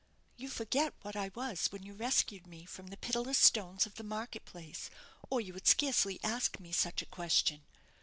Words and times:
"You 0.35 0.49
forget 0.49 0.95
what 1.03 1.15
I 1.15 1.29
was 1.35 1.67
when 1.67 1.83
you 1.83 1.93
rescued 1.93 2.47
me 2.47 2.65
from 2.65 2.87
the 2.87 2.97
pitiless 2.97 3.37
stones 3.37 3.85
of 3.85 3.97
the 3.97 4.03
market 4.03 4.45
place, 4.45 4.89
or 5.29 5.39
you 5.41 5.53
would 5.53 5.67
scarcely 5.67 6.19
ask 6.23 6.59
me 6.59 6.71
such 6.71 7.03
a 7.03 7.05
question. 7.05 7.61